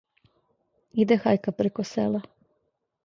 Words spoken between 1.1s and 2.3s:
хајка преко села,